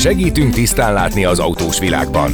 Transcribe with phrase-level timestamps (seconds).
[0.00, 2.32] Segítünk tisztán látni az autós világban.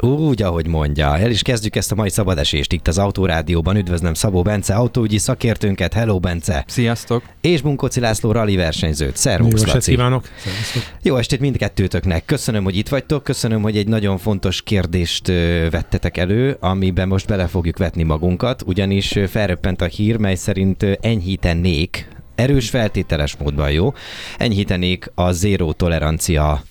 [0.00, 1.18] Úgy, ahogy mondja.
[1.18, 3.76] El is kezdjük ezt a mai szabadesést itt az Autórádióban.
[3.76, 5.92] Üdvözlöm Szabó Bence, autóügyi szakértőnket.
[5.92, 6.64] Hello, Bence!
[6.66, 7.22] Sziasztok!
[7.40, 9.16] És Bunkoci László rally versenyzőt.
[9.16, 9.90] Szervusz, Jó Laci!
[9.90, 10.28] kívánok!
[10.36, 10.82] Szervusztok.
[11.02, 12.24] Jó estét mindkettőtöknek.
[12.24, 13.24] Köszönöm, hogy itt vagytok.
[13.24, 15.26] Köszönöm, hogy egy nagyon fontos kérdést
[15.70, 22.08] vettetek elő, amiben most bele fogjuk vetni magunkat, ugyanis felröppent a hír, mely szerint enyhítenék
[22.40, 23.94] erős feltételes módban jó,
[24.38, 26.62] enyhítenék a zéró tolerancia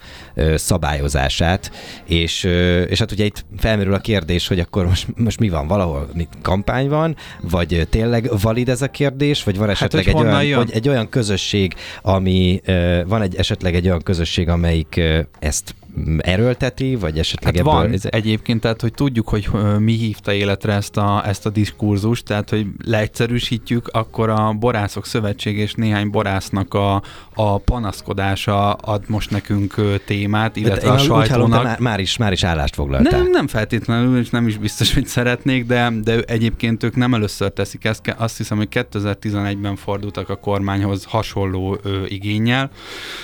[0.55, 1.71] szabályozását,
[2.05, 2.43] és,
[2.89, 6.27] és hát ugye itt felmerül a kérdés, hogy akkor most, most mi van, valahol mi,
[6.41, 10.57] kampány van, vagy tényleg valid ez a kérdés, vagy van esetleg hogy egy, olyan, jön?
[10.57, 12.61] hogy egy olyan közösség, ami
[13.05, 15.01] van egy esetleg egy olyan közösség, amelyik
[15.39, 15.75] ezt
[16.17, 17.73] erőlteti, vagy esetleg Hát ebből...
[17.73, 22.25] van ez- egyébként, tehát hogy tudjuk, hogy mi hívta életre ezt a, ezt a diskurzust,
[22.25, 27.01] tehát hogy leegyszerűsítjük, akkor a Borászok Szövetség és néhány borásznak a,
[27.33, 31.63] a panaszkodása ad most nekünk témát, illetve én a úgy hallom, sajtónak.
[31.63, 33.19] már, már, is, már is állást foglaltál.
[33.21, 37.51] Nem, nem feltétlenül, és nem is biztos, hogy szeretnék, de, de egyébként ők nem először
[37.51, 38.15] teszik ezt.
[38.17, 42.69] Azt hiszem, hogy 2011-ben fordultak a kormányhoz hasonló ö, igényel,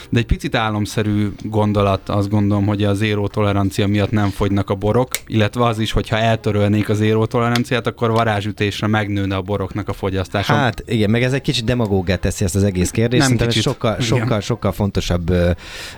[0.09, 4.75] de egy picit álomszerű gondolat, azt gondolom, hogy a zéró tolerancia miatt nem fogynak a
[4.75, 9.93] borok, illetve az is, hogyha eltörölnék a zéró toleranciát, akkor varázsütésre megnőne a boroknak a
[9.93, 10.53] fogyasztása.
[10.53, 13.21] Hát igen, meg ez egy kicsit demagógá teszi ezt az egész kérdést.
[13.21, 13.63] Nem Szerintem kicsit.
[13.63, 14.05] sokkal, Igen.
[14.05, 15.51] sokkal, sokkal fontosabb ö,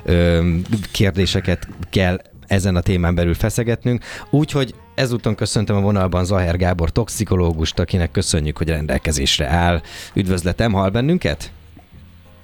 [0.06, 0.50] ö,
[0.92, 4.04] kérdéseket kell ezen a témán belül feszegetnünk.
[4.30, 9.82] Úgyhogy ezúton köszöntöm a vonalban Zaher Gábor toxikológust, akinek köszönjük, hogy rendelkezésre áll.
[10.14, 11.52] Üdvözletem, hall bennünket?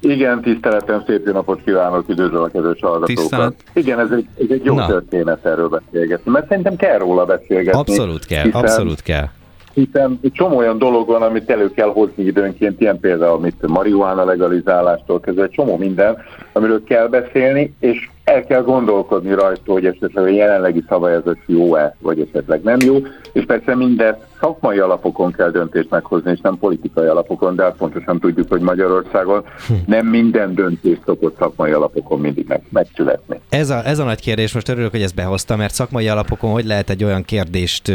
[0.03, 3.15] Igen, tiszteletem, szép jó napot kívánok, üdvözlöm a kedves hallgatókat.
[3.15, 3.53] Tisztelet.
[3.73, 4.85] Igen, ez egy, ez egy jó Na.
[4.85, 7.79] Történet erről beszélgetni, mert szerintem kell róla beszélgetni.
[7.79, 9.25] Abszolút kell, hiszen, abszolút kell.
[9.73, 14.23] Hiszen egy csomó olyan dolog van, amit elő kell hozni időnként, ilyen például mit marihuána
[14.23, 16.17] legalizálástól kezdve, egy csomó minden,
[16.51, 22.19] amiről kell beszélni, és el kell gondolkodni rajta, hogy esetleg a jelenlegi szabályozás jó-e, vagy
[22.19, 22.95] esetleg nem jó,
[23.33, 28.19] és persze mindezt szakmai alapokon kell döntést meghozni, és nem politikai alapokon, de azt pontosan
[28.19, 29.43] tudjuk, hogy Magyarországon
[29.85, 33.39] nem minden döntés szokott szakmai alapokon mindig meg, megszületni.
[33.49, 36.65] Ez a, ez a nagy kérdés, most örülök, hogy ezt behozta, mert szakmai alapokon hogy
[36.65, 37.91] lehet egy olyan kérdést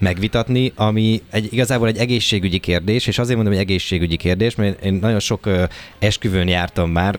[0.00, 4.98] megvitatni, ami egy, igazából egy egészségügyi kérdés, és azért mondom, hogy egészségügyi kérdés, mert én
[5.00, 5.40] nagyon sok
[5.98, 7.18] esküvőn jártam már,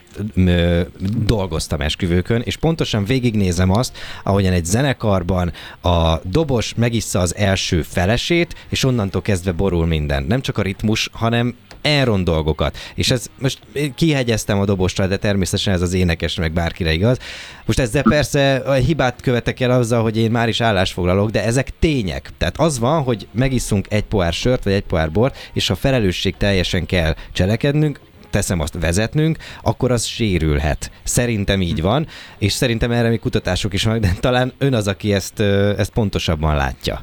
[1.26, 5.52] dolgoztam esküvőkön, és pontosan végignézem azt, ahogyan egy zenekarban
[5.82, 10.24] a dobos megissza az első felesét, és onnantól kezdve borul minden.
[10.24, 12.78] Nem csak a ritmus, hanem elront dolgokat.
[12.96, 13.60] És ez most
[13.96, 17.18] kihegyeztem a dobosra, de természetesen ez az énekes, meg bárkire igaz.
[17.66, 21.72] Most ezzel persze a hibát követek el azzal, hogy én már is állásfoglalok, de ezek
[21.80, 22.32] tények.
[22.38, 26.38] Tehát az van, hogy megisszunk egy pohár sört, vagy egy pohár bort, és a felelősség
[26.38, 30.92] teljesen kell cselekednünk, teszem azt vezetnünk, akkor az sérülhet.
[31.04, 32.06] Szerintem így van,
[32.38, 35.40] és szerintem erre még kutatások is vannak, de talán ön az, aki ezt,
[35.78, 37.00] ezt pontosabban látja.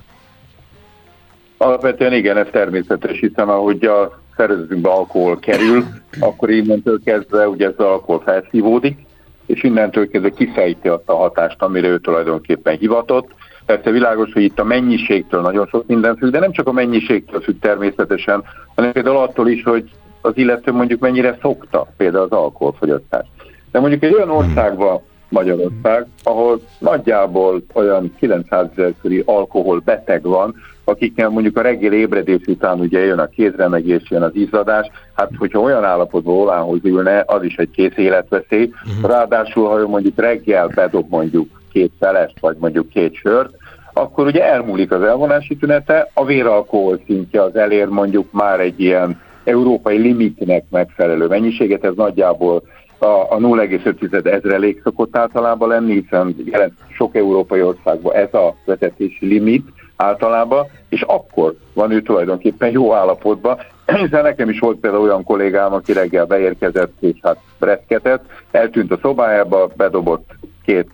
[1.56, 5.84] Alapvetően igen, ez természetes, hiszen ahogy a szervezetünkbe alkohol kerül,
[6.20, 8.98] akkor innentől kezdve ugye ez az alkohol felszívódik,
[9.46, 13.28] és innentől kezdve kiszejti azt a hatást, amire ő tulajdonképpen hivatott.
[13.66, 17.40] Persze világos, hogy itt a mennyiségtől nagyon sok minden függ, de nem csak a mennyiségtől
[17.40, 18.44] függ természetesen,
[18.74, 19.90] hanem például attól is, hogy
[20.26, 23.28] az illető mondjuk mennyire szokta például az alkoholfogyasztást.
[23.72, 30.54] De mondjuk egy olyan országban, Magyarország, ahol nagyjából olyan 900 ezer körüli alkohol beteg van,
[30.84, 35.60] akiknek mondjuk a reggel ébredés után ugye jön a kézremegés, jön az izzadás, hát hogyha
[35.60, 38.70] olyan állapotban olához ülne, az is egy kész életveszély.
[39.02, 43.54] Ráadásul, ha ő mondjuk reggel bedob mondjuk két felest, vagy mondjuk két sört,
[43.92, 49.20] akkor ugye elmúlik az elvonási tünete, a véralkohol szintje az elér mondjuk már egy ilyen
[49.46, 52.62] európai limitnek megfelelő mennyiséget, ez nagyjából
[52.98, 59.26] a, a 0,5 ezrelék szokott általában lenni, hiszen jelen sok európai országban ez a vezetési
[59.26, 59.66] limit
[59.96, 63.58] általában, és akkor van ő tulajdonképpen jó állapotban,
[64.02, 68.98] hiszen nekem is volt például olyan kollégám, aki reggel beérkezett, és hát breszketett, eltűnt a
[69.02, 70.30] szobájába, bedobott
[70.64, 70.88] két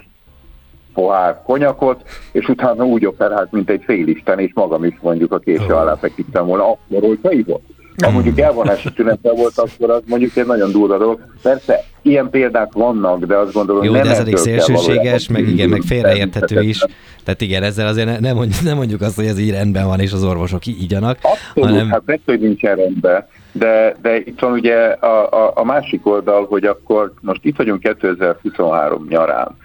[0.94, 2.02] pohár konyakot,
[2.32, 6.46] és utána úgy operált, mint egy félisten, és magam is mondjuk a késő alá feküdtem
[6.46, 7.64] volna, akkor, hogyha ivott.
[8.02, 11.20] Ha mondjuk elvonási tünete volt, akkor az mondjuk egy nagyon durva dolog.
[11.42, 15.68] Persze ilyen példák vannak, de azt gondolom, Jó, nem de ez elég szélsőséges, meg igen,
[15.68, 16.78] meg félreérthető is.
[17.24, 20.00] Tehát igen, ezzel azért ne, nem, mondjuk, nem mondjuk azt, hogy ez így rendben van,
[20.00, 21.18] és az orvosok ígyanak.
[21.22, 21.90] Abszolút, hanem...
[21.90, 26.46] hát persze, hogy nincsen rendben, de, de itt van ugye a, a, a másik oldal,
[26.46, 29.56] hogy akkor most itt vagyunk 2023 nyarán.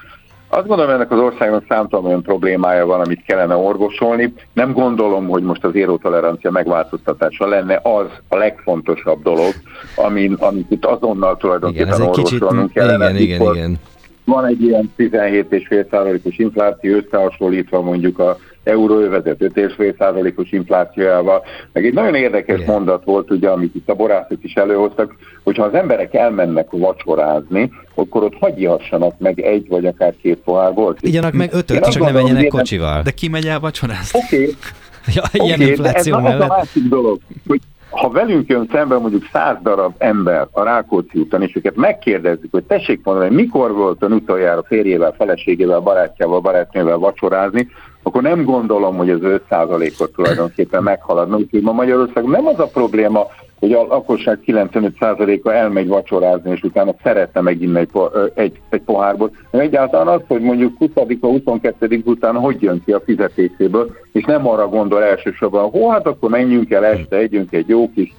[0.49, 4.33] Azt gondolom, ennek az országnak számtalan olyan problémája van, amit kellene orvosolni.
[4.53, 9.53] Nem gondolom, hogy most az érotolerancia megváltoztatása lenne az a legfontosabb dolog,
[9.95, 13.09] amin, amit itt azonnal tulajdonképpen igen, orvosolnunk kicsit, kellene.
[13.09, 13.79] Igen, igen, igen.
[14.25, 21.43] Van egy ilyen 17,5%-os infláció összehasonlítva mondjuk a euróövezet 5,5%-os inflációjával.
[21.73, 22.73] Meg egy nagyon érdekes Igen.
[22.73, 28.23] mondat volt, ugye, amit itt a borászok is előhoztak, hogyha az emberek elmennek vacsorázni, akkor
[28.23, 30.97] ott hagyjassanak meg egy vagy akár két pohár volt.
[31.01, 33.01] Igyanak meg ötöt, csak ne menjenek kocsival.
[33.01, 34.19] De ki megy el vacsorázni?
[34.23, 34.41] Oké.
[34.41, 34.55] Okay.
[35.15, 36.49] Ja, ilyen okay, infláció ez mellett.
[36.49, 41.41] a másik dolog, hogy ha velünk jön szemben mondjuk száz darab ember a Rákóczi úton,
[41.41, 47.67] és őket megkérdezzük, hogy tessék mondani, mikor volt ön utoljára férjével, feleségével, barátjával, barátnővel vacsorázni,
[48.03, 51.35] akkor nem gondolom, hogy az 5%-ot tulajdonképpen meghaladna.
[51.35, 53.27] Úgyhogy ma Magyarországon nem az a probléma,
[53.59, 57.89] hogy a lakosság 95%-a elmegy vacsorázni, és utána szeretne meginni egy,
[58.33, 59.31] egy, egy pohárból.
[59.51, 64.47] Egyáltalán az, hogy mondjuk 20 a 22 után hogy jön ki a fizetéséből, és nem
[64.47, 68.13] arra gondol elsősorban, hogy hát akkor menjünk el este, együnk egy jó kis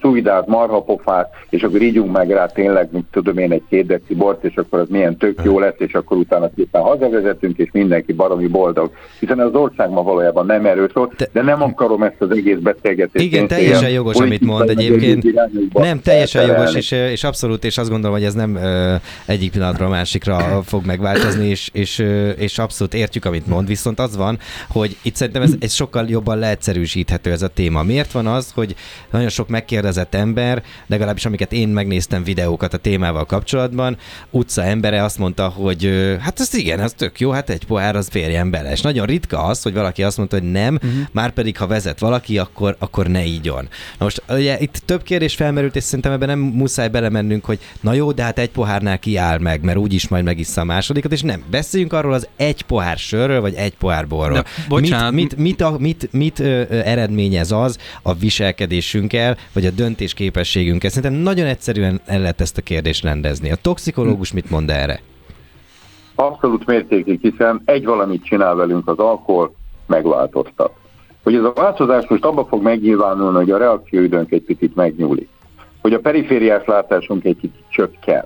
[0.00, 4.44] szuidát, marhapofát, és akkor ígyunk meg rá tényleg, mint tudom én, egy két deci bort,
[4.44, 8.46] és akkor az milyen tök jó lesz, és akkor utána szépen hazavezetünk, és mindenki baromi
[8.46, 8.90] boldog.
[9.18, 13.24] Hiszen az ország ma valójában nem erről szól, de nem akarom ezt az egész beszélgetést.
[13.24, 15.24] Igen, teljesen jogos, amit mond egyébként.
[15.72, 18.58] Nem, teljesen jogos, és, és abszolút, és azt gondolom, hogy ez nem
[19.26, 22.04] egyik pillanatra a másikra fog megváltozni, és, és,
[22.36, 26.38] és abszolút értjük, amit mond, viszont az van, hogy itt szerintem ez, ez sokkal jobban
[26.38, 27.82] leegyszerűsíthető ez a téma.
[27.82, 28.74] Miért van az, hogy
[29.10, 33.96] nagyon sok megkérdezett ember, legalábbis amiket én megnéztem videókat a témával kapcsolatban,
[34.30, 38.08] utca embere azt mondta, hogy hát ez igen, ez tök jó, hát egy pohár az
[38.08, 38.70] férjen bele.
[38.70, 40.90] És nagyon ritka az, hogy valaki azt mondta, hogy nem, uh-huh.
[41.12, 43.68] már pedig ha vezet valaki, akkor, akkor ne ígyon.
[43.98, 47.92] Na most ugye itt több kérdés felmerült, és szerintem ebben nem muszáj belemennünk, hogy na
[47.92, 51.42] jó, de hát egy pohárnál kiáll meg, mert úgyis majd megissza a másodikat, és nem.
[51.50, 54.44] Beszéljünk arról az egy pohár sörről, vagy egy pohár borról.
[54.68, 55.12] bocsánat.
[55.12, 60.90] Mit, mit, mit, mit, mit ö, ö, eredményez az a viselkedésünkkel, vagy a döntésképességünkkel.
[60.90, 63.50] Szerintem nagyon egyszerűen el lehet ezt a kérdést rendezni.
[63.50, 65.00] A toxikológus mit mond erre?
[66.14, 69.54] Abszolút mértékig, hiszen egy valamit csinál velünk az alkohol,
[69.86, 70.72] megváltoztat.
[71.22, 75.28] Hogy ez a változás most abba fog megnyilvánulni, hogy a reakcióidőnk egy picit megnyúlik.
[75.80, 78.24] Hogy a perifériás látásunk egy kicsit csökken.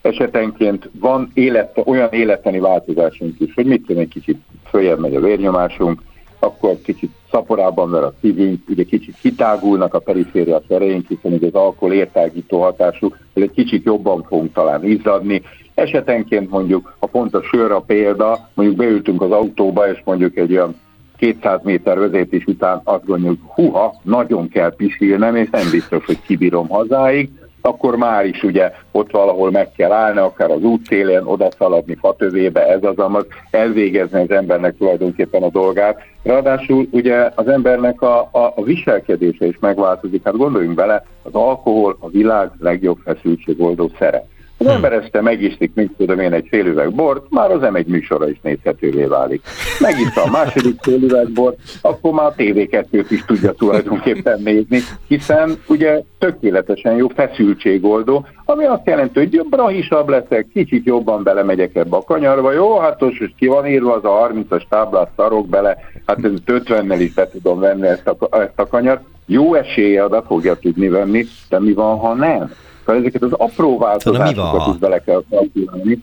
[0.00, 5.20] Esetenként van élet, olyan életeni változásunk is, hogy mit tudom, egy kicsit följebb megy a
[5.20, 6.02] vérnyomásunk,
[6.38, 11.54] akkor kicsit szaporában ver a szívünk, ugye kicsit kitágulnak a periféria ereink, hiszen ugye az
[11.54, 15.42] alkohol értágító hatású, egy kicsit jobban fogunk talán izzadni.
[15.74, 20.52] Esetenként mondjuk, ha pont a sör a példa, mondjuk beültünk az autóba, és mondjuk egy
[20.52, 20.76] olyan
[21.16, 26.68] 200 méter vezetés után azt gondoljuk, huha, nagyon kell pisilnem, és nem biztos, hogy kibírom
[26.68, 27.30] hazáig,
[27.66, 32.66] akkor már is ugye ott valahol meg kell állni, akár az útszélén, oda szaladni fatövébe,
[32.66, 36.02] ez az, amaz, elvégezni az embernek tulajdonképpen a dolgát.
[36.22, 40.24] Ráadásul ugye az embernek a, a, a viselkedése is megváltozik.
[40.24, 44.24] Hát gondoljunk bele, az alkohol a világ legjobb feszültségoldó szere.
[44.58, 48.28] Az ember este megiszik, mint tudom én, egy fél üveg bort, már az M1 műsora
[48.28, 49.42] is nézhetővé válik.
[49.80, 55.62] Megiszta a második fél üveg bort, akkor már a TV2-t is tudja tulajdonképpen nézni, hiszen
[55.68, 62.02] ugye tökéletesen jó feszültségoldó, ami azt jelenti, hogy brahisabb leszek, kicsit jobban belemegyek ebbe a
[62.02, 65.76] kanyarba, jó, hát most ki van írva az a 30-as táblát, szarok bele,
[66.06, 70.22] hát ez 50-nel is be tudom venni ezt a, ezt a kanyart, jó esélye be
[70.26, 72.50] fogja tudni venni, de mi van, ha nem?
[72.86, 76.02] Tehát ezeket az apró változásokat is bele kell kalkulálni.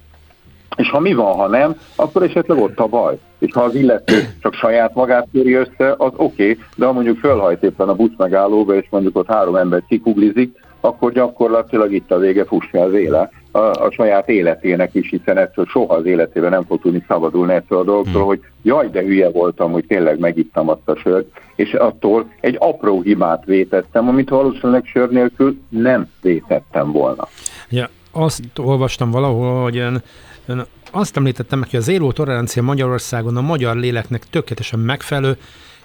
[0.75, 3.17] És ha mi van, ha nem, akkor esetleg ott a baj.
[3.39, 7.17] És ha az illető csak saját magát töri össze, az oké, okay, de ha mondjuk
[7.17, 12.17] fölhajt éppen a busz megállóba, és mondjuk ott három ember kikuglizik, akkor gyakorlatilag itt a
[12.17, 16.65] vége fussa az éle a, a saját életének is, hiszen ettől soha az életében nem
[16.65, 18.25] fog tudni szabadulni ettől a dolgtól, hmm.
[18.25, 23.01] hogy jaj, de hülye voltam, hogy tényleg megittam azt a sört, és attól egy apró
[23.01, 27.27] hibát vétettem, amit valószínűleg sör nélkül nem vétettem volna.
[27.69, 30.01] Ja, azt olvastam valahol, hogy ön,
[30.45, 35.37] ön azt említettem meg, hogy az éló tolerancia Magyarországon a magyar léleknek tökéletesen megfelelő,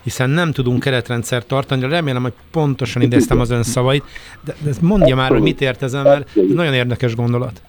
[0.02, 1.88] hiszen nem tudunk keretrendszert tartani.
[1.88, 4.04] Remélem, hogy pontosan idéztem az ön szavait,
[4.44, 7.62] de, de mondja már, hogy mit ért ezen, mert ez nagyon érdekes gondolat.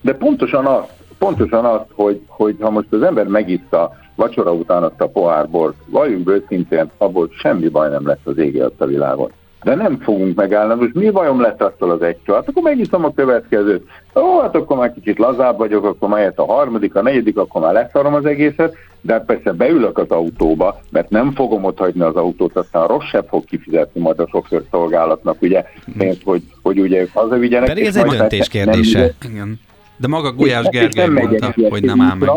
[0.00, 0.82] De pontosan az,
[1.18, 5.74] pontosan az hogy, hogy ha most az ember megissza vacsora után azt a pohár bort,
[5.86, 9.30] valljunk őszintén, abból semmi baj nem lesz az égi a világon.
[9.62, 10.74] de nem fogunk megállni.
[10.74, 13.88] Most mi vajon lett attól az egy Hát akkor megiszom a következőt.
[14.14, 17.72] Ó, hát akkor már kicsit lazább vagyok, akkor már a harmadik, a negyedik, akkor már
[17.72, 22.14] leszarom az egészet, de hát persze beülök az autóba, mert nem fogom ott hagyni az
[22.14, 25.64] autót, aztán rossz sem fog kifizetni majd a sofőrszolgálatnak, ugye,
[25.98, 27.68] pénzt, hogy, hogy ugye hazavigyenek.
[27.68, 29.14] Pedig ez egy döntés kérdése.
[29.30, 29.60] Igen.
[29.96, 32.28] De maga Gulyás Gergely mondta, hogy nem áll meg.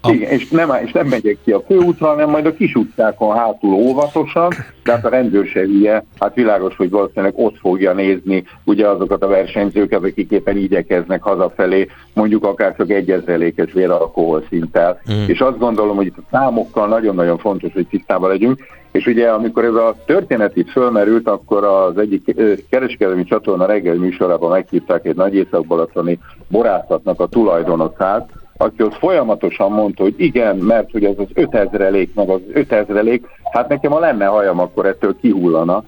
[0.00, 0.12] A...
[0.12, 3.72] Igen, és nem, és nem megyek ki a főútra, hanem majd a kis utcákon hátul
[3.72, 4.48] óvatosan,
[4.84, 9.26] de hát a rendőr hülye, hát világos, hogy valószínűleg ott fogja nézni ugye azokat a
[9.26, 15.00] versenyzőket, akik éppen igyekeznek hazafelé, mondjuk akár csak egyezelékes véralkohol szinttel.
[15.12, 15.24] Mm.
[15.26, 18.58] És azt gondolom, hogy itt a számokkal nagyon-nagyon fontos, hogy tisztában legyünk,
[18.92, 22.34] és ugye amikor ez a történet itt fölmerült, akkor az egyik
[22.70, 28.30] kereskedelmi csatorna reggel műsorában meghívták egy nagy észak-balatoni borászatnak a tulajdonosát,
[28.60, 33.20] aki ott folyamatosan mondta, hogy igen, mert hogy az az 5000 meg az 5000
[33.52, 35.84] hát nekem a lenne hajam, akkor ettől kihullana,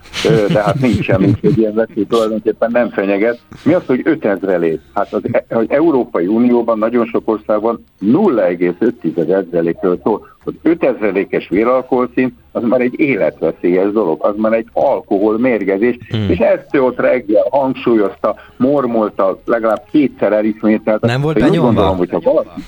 [0.52, 3.40] de hát nincsen, úgyhogy ilyen veszély tulajdonképpen nem fenyeget.
[3.64, 10.31] Mi az, hogy 5000 Hát az, e- az Európai Unióban nagyon sok országban 0,5%-ről szól.
[10.44, 16.30] Az 5000-es véralkoholszint az már egy életveszélyes dolog, az már egy alkoholmérgezés, hmm.
[16.30, 21.06] és ezt ott reggel hangsúlyozta, mormolta, legalább kétszer elismételte.
[21.06, 21.62] Nem volt benyomva?
[21.62, 22.62] Gondolom, hogyha valaki,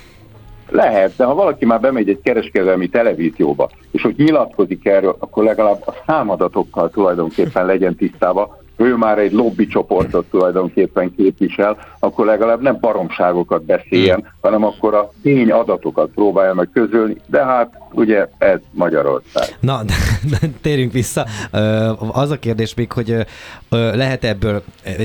[0.70, 5.82] lehet, de ha valaki már bemegy egy kereskedelmi televízióba, és hogy nyilatkozik erről, akkor legalább
[5.86, 12.78] a számadatokkal tulajdonképpen legyen tisztában, ő már egy lobby csoportot tulajdonképpen képvisel, akkor legalább nem
[12.80, 19.56] baromságokat beszéljen, hanem akkor a tény adatokat próbálja meg közölni, de hát ugye ez Magyarország.
[19.60, 19.94] Na, de,
[20.30, 21.26] de, térjünk vissza.
[22.12, 23.26] Az a kérdés még, hogy
[23.70, 24.62] lehet ebből,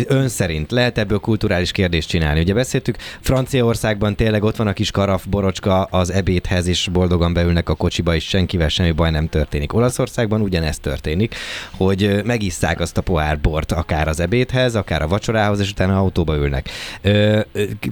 [0.07, 2.39] ön szerint, lehet ebből kulturális kérdést csinálni.
[2.39, 7.69] Ugye beszéltük, Franciaországban tényleg ott van a kis karaf borocska az ebédhez, és boldogan beülnek
[7.69, 9.73] a kocsiba, és senkivel semmi baj nem történik.
[9.73, 11.35] Olaszországban ugyanezt történik,
[11.77, 16.35] hogy megisszák azt a pohár bort, akár az ebédhez, akár a vacsorához, és utána autóba
[16.35, 16.69] ülnek.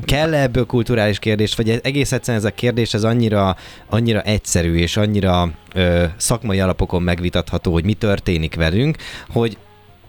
[0.06, 3.56] Kell -e ebből kulturális kérdés, vagy egész egyszerűen ez a kérdés ez annyira,
[3.90, 8.98] annyira egyszerű, és annyira ö, szakmai alapokon megvitatható, hogy mi történik velünk,
[9.30, 9.58] hogy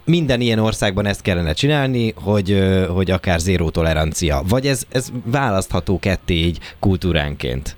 [0.05, 4.43] minden ilyen országban ezt kellene csinálni, hogy, hogy akár zéró tolerancia.
[4.49, 7.77] Vagy ez, ez választható ketté így kultúránként?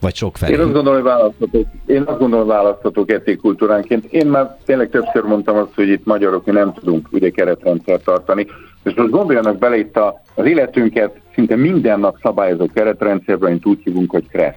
[0.00, 0.52] Vagy sok felé?
[0.52, 4.04] Én azt gondolom, hogy választható, én azt gondolom, hogy választható ketté kultúránként.
[4.04, 8.46] Én már tényleg többször mondtam azt, hogy itt magyarok mi nem tudunk ugye keretrendszert tartani.
[8.82, 13.80] És most gondoljanak bele itt a, az életünket szinte minden nap szabályozó keretrendszerben, amit úgy
[13.84, 14.56] hívunk, hogy kressz.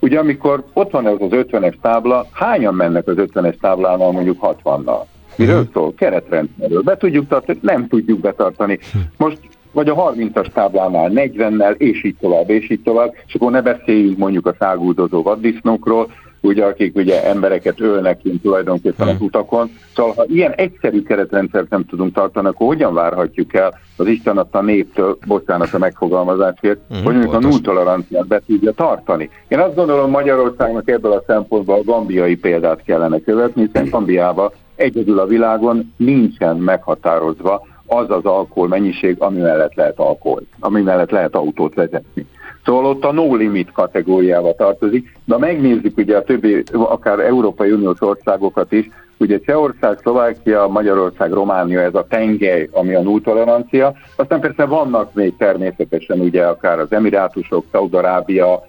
[0.00, 5.02] Ugye amikor ott van ez az 50-es tábla, hányan mennek az 50-es táblánál mondjuk 60-nal?
[5.36, 5.72] Miről uh-huh.
[5.72, 5.94] szól?
[5.94, 6.82] Keretrendszerről.
[6.82, 8.78] Be tudjuk tartani, nem tudjuk betartani.
[9.16, 9.38] Most
[9.74, 14.18] vagy a 30-as táblánál 40-nel, és így tovább, és így tovább, és akkor ne beszéljünk
[14.18, 16.08] mondjuk a száguldozó vaddisznókról,
[16.44, 19.14] ugye, akik ugye embereket ölnek kint tulajdonképpen hmm.
[19.14, 19.70] az utakon.
[19.94, 24.60] Szóval ha ilyen egyszerű keretrendszert nem tudunk tartani, akkor hogyan várhatjuk el az Isten adta
[24.60, 29.30] néptől, bocsánat a megfogalmazásért, hmm, hogy mondjuk a nulltoleranciát be tudja tartani.
[29.48, 35.18] Én azt gondolom Magyarországnak ebből a szempontból a gambiai példát kellene követni, hiszen Gambiában egyedül
[35.18, 41.34] a világon nincsen meghatározva az az alkohol mennyiség, ami mellett lehet alkohol, ami mellett lehet
[41.34, 42.26] autót vezetni.
[42.64, 48.00] Szóval ott a no limit kategóriába tartozik, de megnézzük ugye a többi, akár Európai Uniós
[48.00, 53.94] országokat is, ugye Csehország, Szlovákia, Magyarország, Románia, ez a tengely, ami a null tolerancia.
[54.16, 58.62] Aztán persze vannak még természetesen ugye akár az Emirátusok, Szaudarábia,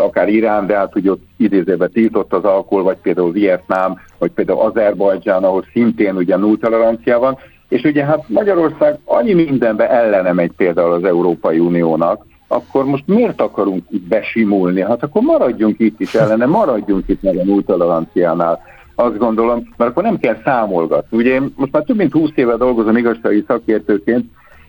[0.00, 4.60] akár Irán, de hát ugye ott idézőben tiltott az alkohol, vagy például Vietnám, vagy például
[4.60, 7.38] Azerbajdzsán, ahol szintén ugye null tolerancia van.
[7.74, 13.40] És ugye hát Magyarország annyi mindenbe ellene megy például az Európai Uniónak, akkor most miért
[13.40, 14.80] akarunk itt besimulni?
[14.80, 18.60] Hát akkor maradjunk itt is ellene, maradjunk itt meg a null toleranciánál.
[18.94, 21.16] Azt gondolom, mert akkor nem kell számolgatni.
[21.16, 24.24] Ugye én most már több mint 20 éve dolgozom igazsági szakértőként,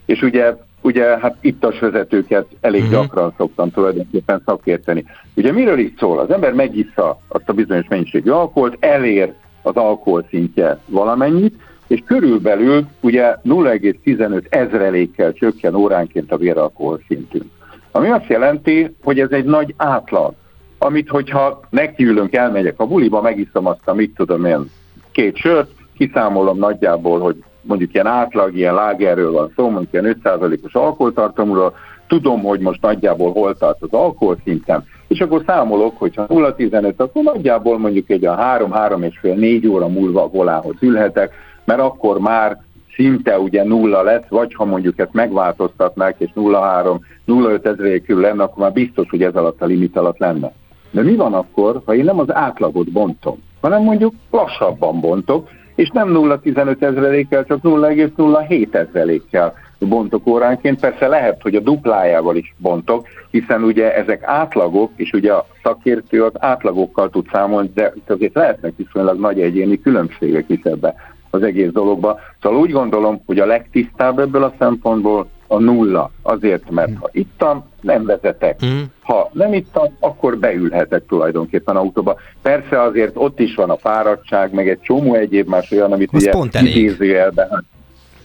[0.06, 3.02] és ugye, ugye hát ittas vezetőket elég uh-huh.
[3.02, 5.06] gyakran szoktam tulajdonképpen szakérteni.
[5.36, 6.20] Ugye miről is szól?
[6.20, 11.56] Az ember megissza azt a bizonyos mennyiségű alkoholt, elér az alkohol szintje valamennyit,
[11.88, 17.46] és körülbelül ugye 0,15 ezrelékkel csökken óránként a véralkohol szintünk.
[17.92, 20.34] Ami azt jelenti, hogy ez egy nagy átlag,
[20.78, 24.70] amit hogyha nekiülünk, elmegyek a buliba, megiszom azt a mit tudom én,
[25.12, 30.74] két sört, kiszámolom nagyjából, hogy mondjuk ilyen átlag, ilyen lágerről van szó, mondjuk ilyen 5%-os
[30.74, 31.74] alkoholtartalomról,
[32.08, 37.78] tudom, hogy most nagyjából hol tart az alkoholszintem, és akkor számolok, hogyha 0,15, akkor nagyjából
[37.78, 41.34] mondjuk egy a 3-3 és fél 4 óra múlva a volához ülhetek,
[41.66, 42.58] mert akkor már
[42.96, 48.64] szinte ugye nulla lesz, vagy ha mondjuk ezt megváltoztatnák, és 0,3, 0,5 ezrékül lenne, akkor
[48.64, 50.52] már biztos, hogy ez alatt a limit alatt lenne.
[50.92, 55.90] De mi van akkor, ha én nem az átlagot bontom, hanem mondjuk lassabban bontok, és
[55.90, 60.80] nem 0,15 ezrelékkel, csak 0,07 ezrelékkel bontok óránként.
[60.80, 66.24] Persze lehet, hogy a duplájával is bontok, hiszen ugye ezek átlagok, és ugye a szakértő
[66.24, 70.96] az átlagokkal tud számolni, de azért lehetnek viszonylag nagy egyéni különbségek is ebbe
[71.36, 72.20] az egész dologba.
[72.42, 76.12] Szóval úgy gondolom, hogy a legtisztább ebből a szempontból a nulla.
[76.22, 78.66] Azért, mert ha ittam, nem vezetek.
[78.66, 78.82] Mm.
[79.02, 82.16] Ha nem ittam, akkor beülhetek tulajdonképpen autóba.
[82.42, 86.22] Persze azért ott is van a fáradtság, meg egy csomó egyéb más olyan, amit Az
[86.22, 87.64] ugye idézőjelben hát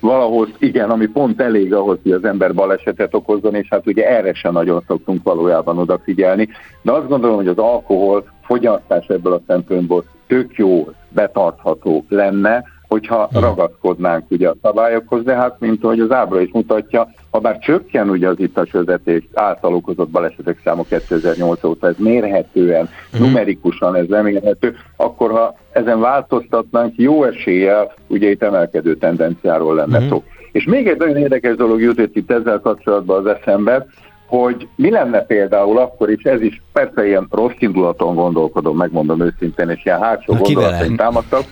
[0.01, 4.35] valahol, igen, ami pont elég ahhoz, hogy az ember balesetet okozzon, és hát ugye erre
[4.35, 6.49] sem nagyon szoktunk valójában odafigyelni.
[6.83, 13.29] De azt gondolom, hogy az alkohol fogyasztás ebből a szempontból tök jó, betartható lenne, hogyha
[13.33, 13.41] hmm.
[13.41, 18.09] ragaszkodnánk ugye a szabályokhoz, de hát mint ahogy az ábra is mutatja, ha bár csökken
[18.11, 23.27] ugye az ittas vezetés által okozott balesetek száma 2008 óta, ez mérhetően, hmm.
[23.27, 30.09] numerikusan ez lemérhető, akkor ha ezen változtatnánk, jó eséllyel ugye itt emelkedő tendenciáról lenne hmm.
[30.09, 30.23] szó.
[30.53, 33.87] És még egy nagyon érdekes dolog jutott itt ezzel kapcsolatban az eszembe,
[34.27, 39.69] hogy mi lenne például akkor is, ez is persze ilyen rossz indulaton gondolkodom, megmondom őszintén,
[39.69, 41.45] és ilyen hátsó gondolatain támadtak,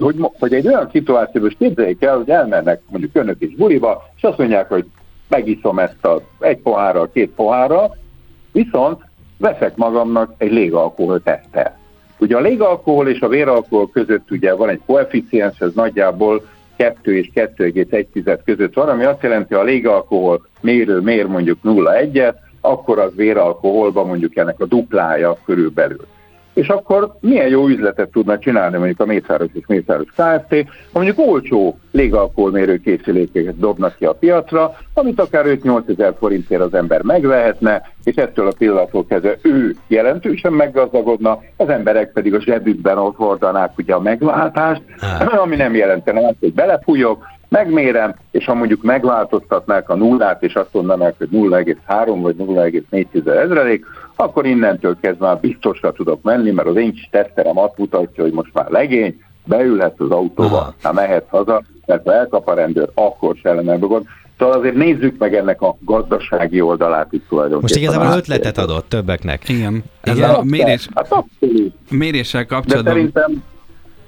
[0.00, 4.22] hogy, hogy egy olyan szituációban, és képzeljék el, hogy elmennek mondjuk önök is buliba, és
[4.22, 4.84] azt mondják, hogy
[5.28, 7.96] megiszom ezt a egy pohárral, két pohárral,
[8.52, 9.00] viszont
[9.38, 11.78] veszek magamnak egy légalkohol tesztel.
[12.18, 16.42] Ugye a légalkohol és a véralkohol között ugye van egy koeficiens, ez nagyjából
[16.76, 22.34] 2 és 2,1 között van, ami azt jelenti, hogy a légalkohol mérő mér mondjuk 0,1-et,
[22.60, 26.06] akkor az véralkoholban mondjuk ennek a duplája körülbelül
[26.54, 30.54] és akkor milyen jó üzletet tudna csinálni mondjuk a Mészáros és Mészáros Kft.,
[30.92, 36.74] ha mondjuk olcsó légalkoholmérő készülékeket dobnak ki a piacra, amit akár 5-8 ezer forintért az
[36.74, 42.98] ember megvehetne, és ettől a pillanattól kezdve ő jelentősen meggazdagodna, az emberek pedig a zsebükben
[42.98, 44.82] ott hordanák ugye a megváltást,
[45.42, 50.72] ami nem jelentene azt, hogy belefújok, megmérem, és ha mondjuk megváltoztatnák a nullát, és azt
[50.72, 53.84] mondanák, hogy 0,3 vagy 0,4 ezrelék,
[54.16, 58.50] akkor innentől kezdve már biztosra tudok menni, mert az én teszterem azt mutatja, hogy most
[58.52, 63.52] már legény, beülhet az autóba, már mehet haza, mert ha elkap a rendőr, akkor se
[63.52, 64.04] lenne gond.
[64.38, 67.70] Szóval azért nézzük meg ennek a gazdasági oldalát is tulajdonképpen.
[67.72, 69.48] Most igazából ötletet adott többeknek.
[69.48, 69.84] Igen.
[70.00, 70.30] Ez Igen?
[70.30, 71.24] a mérés, hát
[71.90, 72.94] méréssel kapcsolatban.
[72.94, 73.42] De szerintem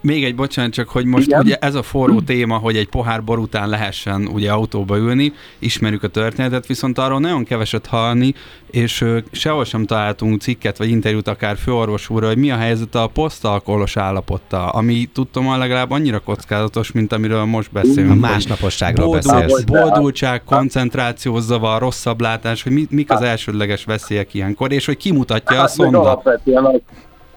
[0.03, 1.41] még egy bocsánat, csak hogy most Igen?
[1.41, 6.03] ugye ez a forró téma, hogy egy pohár bor után lehessen ugye autóba ülni, ismerjük
[6.03, 8.35] a történetet, viszont arról nagyon keveset hallani,
[8.71, 13.07] és sehol sem találtunk cikket vagy interjút akár főorvos úrra, hogy mi a helyzet a
[13.07, 18.11] posztalkoholos állapottal, ami tudtam legalább annyira kockázatos, mint amiről most beszélünk.
[18.11, 19.63] A másnaposságról Boldul, beszélsz.
[19.63, 25.69] Boldultság, koncentrációzavar, rosszabb látás, hogy mik az elsődleges veszélyek ilyenkor, és hogy kimutatja hát, a
[25.69, 26.23] szonda.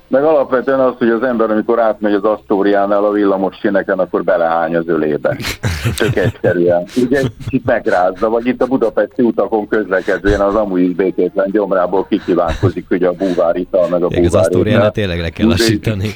[0.07, 4.75] Meg alapvetően az, hogy az ember, amikor átmegy az Asztóriánál a villamos sineken, akkor belehány
[4.75, 5.37] az ölébe.
[5.97, 6.83] Tök egyszerűen.
[6.95, 12.85] Ugye kicsit megrázza, vagy itt a budapesti utakon közlekedően az amúgy is békétlen gyomrából kikívánkozik
[12.89, 14.25] ugye a búvárital, meg a búvári.
[14.25, 16.09] Az Asztóriánál tényleg le kell lassítani.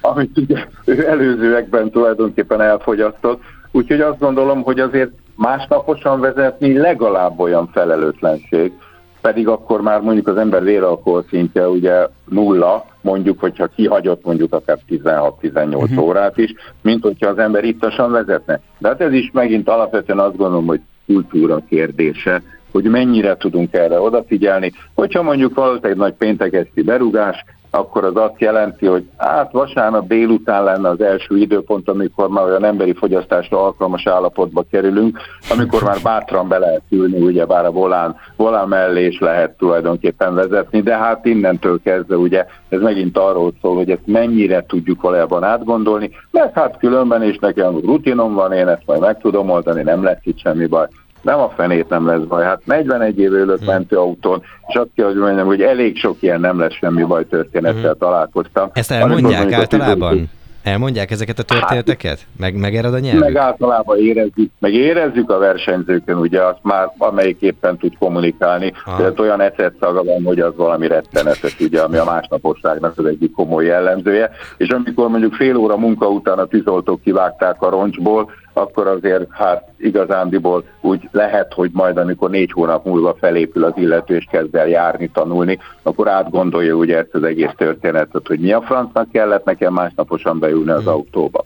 [0.00, 3.40] Amit ugye ő előzőekben tulajdonképpen elfogyasztott.
[3.72, 8.72] Úgyhogy azt gondolom, hogy azért másnaposan vezetni legalább olyan felelőtlenség,
[9.20, 14.78] pedig akkor már mondjuk az ember véralkohol szintje ugye nulla, mondjuk, hogyha kihagyott mondjuk akár
[14.88, 15.90] 16-18 uh-huh.
[15.90, 15.98] Mhm.
[15.98, 18.60] órát is, mint hogyha az ember ittasan vezetne.
[18.78, 24.00] De hát ez is megint alapvetően azt gondolom, hogy kultúra kérdése, hogy mennyire tudunk erre
[24.00, 24.72] odafigyelni.
[24.94, 30.64] Hogyha mondjuk volt egy nagy péntekesti berugás, akkor az azt jelenti, hogy hát vasárnap délután
[30.64, 35.18] lenne az első időpont, amikor már olyan emberi fogyasztásra alkalmas állapotba kerülünk,
[35.50, 40.34] amikor már bátran be lehet ülni, ugye bár a volán, volán mellé is lehet tulajdonképpen
[40.34, 45.44] vezetni, de hát innentől kezdve ugye ez megint arról szól, hogy ezt mennyire tudjuk valójában
[45.44, 50.02] átgondolni, mert hát különben is nekem rutinom van, én ezt majd meg tudom oldani, nem
[50.02, 50.86] lesz itt semmi baj
[51.22, 52.44] nem a fenét nem lesz baj.
[52.44, 53.66] Hát 41 év ülök hmm.
[53.66, 57.90] mentőautón, és azt kell, hogy mondjam, hogy elég sok ilyen nem lesz semmi baj történettel
[57.90, 57.98] hmm.
[57.98, 58.70] találkoztam.
[58.72, 60.30] Ezt elmondják általában?
[60.62, 62.18] Elmondják ezeket a történeteket?
[62.18, 63.18] Hát, meg, megered a nyelv?
[63.18, 68.72] Meg általában érezzük, meg érezzük a versenyzőkön, ugye azt már amelyik éppen tud kommunikálni.
[68.84, 73.32] Tehát olyan ecet szaga van, hogy az valami rettenetes, ugye, ami a másnaposságnak az egyik
[73.32, 74.30] komoly jellemzője.
[74.56, 79.68] És amikor mondjuk fél óra munka után a tűzoltók kivágták a roncsból, akkor azért hát
[79.78, 84.68] igazándiból úgy lehet, hogy majd amikor négy hónap múlva felépül az illető és kezd el
[84.68, 89.72] járni, tanulni, akkor átgondolja ugye ezt az egész történetet, hogy mi a francnak kellett nekem
[89.72, 90.92] másnaposan beülni az hmm.
[90.92, 91.44] autóba.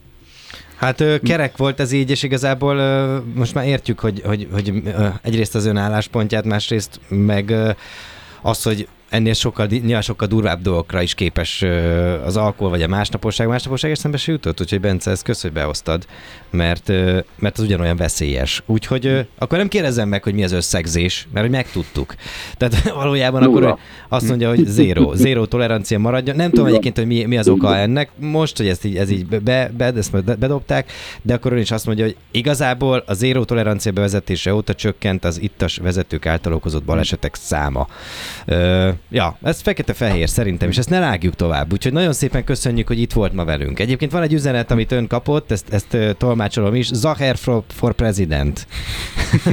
[0.76, 2.74] Hát kerek volt ez így, és igazából
[3.34, 4.72] most már értjük, hogy, hogy, hogy
[5.22, 7.54] egyrészt az ön álláspontját, másrészt meg
[8.42, 11.64] az, hogy ennél sokkal, nyilván sokkal durvább dolgokra is képes
[12.24, 13.48] az alkohol, vagy a másnaposság.
[13.48, 16.06] Másnaposság eszembe se jutott, úgyhogy Bence, ezt kösz, hogy behoztad,
[16.50, 16.88] mert,
[17.38, 18.62] mert az ugyanolyan veszélyes.
[18.66, 22.14] Úgyhogy akkor nem kérdezem meg, hogy mi az összegzés, mert hogy megtudtuk.
[22.56, 23.66] Tehát valójában Nulla.
[23.68, 26.36] akkor azt mondja, hogy zéro, zéro tolerancia maradjon.
[26.36, 28.10] Nem tudom egyébként, hogy mi, mi az oka ennek.
[28.16, 31.86] Most, hogy ezt így, ez így be, be, ezt bedobták, de akkor ön is azt
[31.86, 37.34] mondja, hogy igazából a zéró tolerancia bevezetése óta csökkent az ittas vezetők által okozott balesetek
[37.34, 37.88] száma.
[38.46, 41.72] Ö, ja, ez fekete-fehér szerintem, és ezt ne rágjuk tovább.
[41.72, 43.78] Úgyhogy nagyon szépen köszönjük, hogy itt volt ma velünk.
[43.78, 46.88] Egyébként van egy üzenet, amit ön kapott, ezt, ezt tolmácsolom is.
[46.92, 48.66] Zacher for, for President.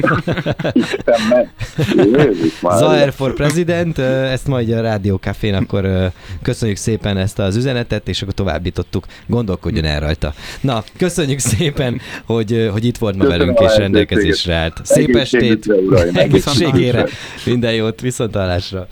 [2.80, 6.12] Zacher for President, ezt majd a Rádió Cafén, akkor
[6.42, 9.06] köszönjük szépen ezt az üzenetet, és akkor továbbítottuk.
[9.28, 10.34] Gondolkodjon el rajta.
[10.62, 14.80] Na, köszönjük szépen, hogy, hogy itt volt ma Köszönöm velünk, és rendelkezésre állt.
[14.84, 15.74] Szép estét,
[16.14, 17.06] egészségére,
[17.46, 18.88] minden jót, viszontalásra.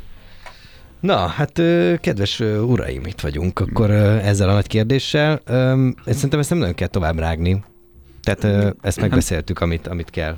[0.99, 1.61] Na, hát
[2.01, 5.41] kedves uraim, itt vagyunk akkor ezzel a nagy kérdéssel.
[6.05, 7.63] Szerintem ezt nem nagyon kell tovább rágni.
[8.21, 10.37] Tehát ezt megbeszéltük, amit, amit kell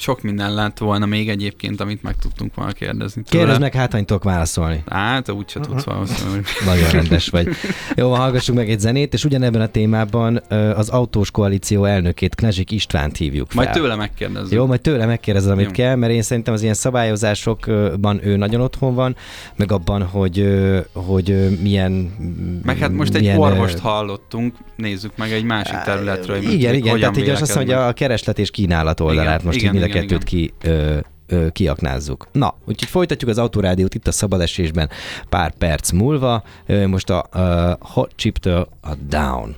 [0.00, 3.22] sok minden lett volna még egyébként, amit meg tudtunk volna kérdezni.
[3.28, 4.82] Kérdezd meg, hát, tudok válaszolni.
[4.86, 6.44] Hát, úgyse tudsz valószínűleg.
[6.66, 7.48] Nagyon rendes vagy.
[7.96, 10.42] Jó, hallgassunk meg egy zenét, és ugyanebben a témában
[10.74, 13.64] az autós koalíció elnökét, Knezsik Istvánt hívjuk fel.
[13.64, 14.58] Majd tőle megkérdezem.
[14.58, 15.72] Jó, majd tőle megkérdezem, amit Jó.
[15.72, 19.16] kell, mert én szerintem az ilyen szabályozásokban ő nagyon otthon van,
[19.56, 20.58] meg abban, hogy,
[20.92, 21.92] hogy milyen...
[22.64, 26.36] Meg hát most milyen, egy orvost hallottunk, nézzük meg egy másik területről.
[26.36, 29.74] Igen, igen, tehát így azt mondja, hogy a kereslet és kínálat oldalát igen, most igen,
[29.74, 30.48] így igen, kettőt igen.
[30.60, 32.28] ki ö, ö, kiaknázzuk.
[32.32, 34.90] Na, úgyhogy folytatjuk az Autorádiót itt a szabadesésben
[35.28, 36.42] pár perc múlva.
[36.66, 39.56] Ö, most a, a Hot Chip-től a Down.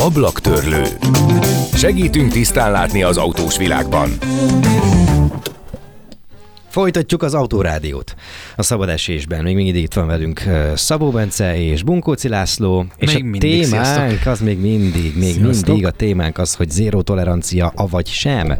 [0.00, 0.84] Ablaktörlő.
[1.74, 4.10] Segítünk tisztán látni az autós világban.
[6.76, 8.14] Folytatjuk az autórádiót
[8.56, 9.42] a szabad esésben.
[9.42, 10.42] Még mindig itt van velünk
[10.74, 12.86] Szabó Bence és Bunkóci László.
[12.96, 14.32] És még a mindig, témánk sziasztok.
[14.32, 15.66] az még mindig, még sziasztok.
[15.66, 18.58] mindig a témánk az, hogy zéró tolerancia, avagy sem.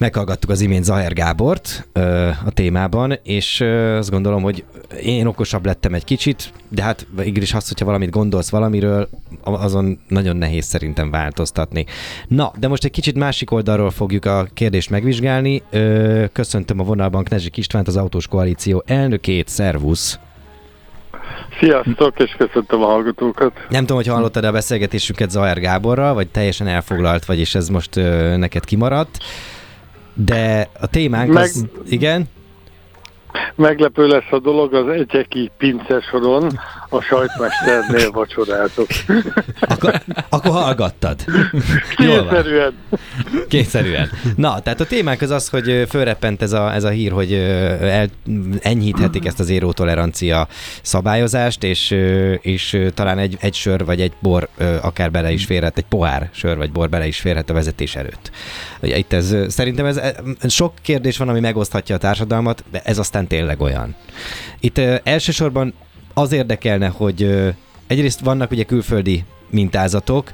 [0.00, 4.64] Meghallgattuk az imént Zaher Gábort ö, a témában, és ö, azt gondolom, hogy
[5.02, 9.08] én okosabb lettem egy kicsit, de hát is azt, hogyha valamit gondolsz valamiről,
[9.42, 11.86] azon nagyon nehéz szerintem változtatni.
[12.28, 15.62] Na, de most egy kicsit másik oldalról fogjuk a kérdést megvizsgálni.
[15.70, 20.18] Ö, köszöntöm a vonalban Knezsik Istvánt, az Autós Koalíció elnökét, szervusz!
[21.60, 23.52] Sziasztok, és köszöntöm a hallgatókat.
[23.68, 27.96] Nem tudom, hogy hallottad a beszélgetésünket Zaher Gáborral, vagy teljesen elfoglalt vagy, és ez most
[27.96, 29.18] ö, neked kimaradt.
[30.14, 31.42] De a témánk Meg...
[31.42, 31.66] az...
[31.88, 32.28] Igen?
[33.54, 38.86] Meglepő lesz a dolog, az egyeki pincesoron a sajtmesternél vacsoráltok.
[39.60, 41.24] akkor, akkor hallgattad.
[41.96, 42.74] Kényszerűen.
[43.48, 44.10] Kényszerűen.
[44.36, 47.32] Na, tehát a témánk az az, hogy fölreppent ez a, ez a hír, hogy
[47.80, 48.08] el,
[48.60, 50.48] enyhíthetik ezt az éró-tolerancia
[50.82, 51.90] szabályozást, és,
[52.40, 54.48] és talán egy, egy sör vagy egy bor
[54.82, 58.30] akár bele is férhet, egy pohár sör vagy bor bele is férhet a vezetés előtt.
[58.80, 60.00] Itt ez, szerintem ez,
[60.48, 63.94] sok kérdés van, ami megoszthatja a társadalmat, de ez aztán tényleg olyan.
[64.60, 65.74] Itt elsősorban
[66.14, 67.48] az érdekelne, hogy
[67.86, 70.32] egyrészt vannak ugye külföldi mintázatok,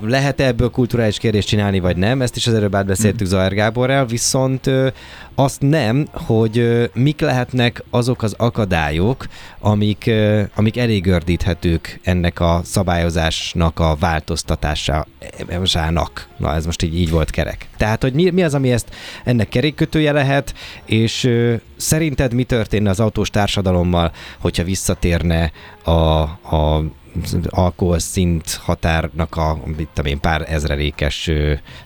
[0.00, 2.22] lehet -e ebből kulturális kérdést csinálni, vagy nem?
[2.22, 3.30] Ezt is az előbb átbeszéltük mm.
[3.30, 4.70] Zajr Gáborral, viszont
[5.34, 9.26] azt nem, hogy mik lehetnek azok az akadályok,
[9.58, 10.10] amik,
[10.54, 16.28] amik elég gördíthetők ennek a szabályozásnak a változtatásának.
[16.36, 17.68] Na, ez most így, így volt kerek.
[17.76, 18.88] Tehát, hogy mi, mi az, ami ezt
[19.24, 20.54] ennek kerékkötője lehet,
[20.84, 21.30] és
[21.76, 25.52] szerinted mi történne az autós társadalommal, hogyha visszatérne
[25.84, 25.90] a,
[26.56, 26.84] a
[27.48, 31.30] alkoholszint határnak a mit tudom én, pár ezrelékes